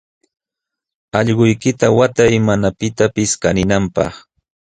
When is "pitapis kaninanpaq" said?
2.79-4.13